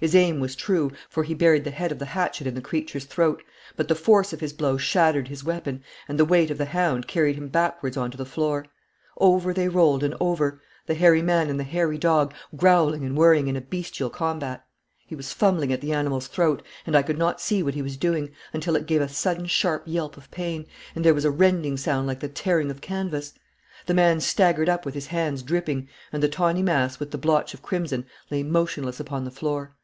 [0.00, 3.06] His aim was true, for he buried the head of the hatchet in the creature's
[3.06, 3.42] throat,
[3.74, 7.06] but the force of his blow shattered his weapon, and the weight of the hound
[7.06, 8.66] carried him backwards on to the floor.
[9.16, 13.46] Over they rolled and over, the hairy man and the hairy dog, growling and worrying
[13.46, 14.66] in a bestial combat.
[15.06, 17.96] He was fumbling at the animal's throat, and I could not see what he was
[17.96, 21.78] doing, until it gave a sudden sharp yelp of pain, and there was a rending
[21.78, 23.32] sound like the tearing of canvas.
[23.86, 27.54] The man staggered up with his hands dripping, and the tawny mass with the blotch
[27.54, 29.76] of crimson lay motionless upon the floor.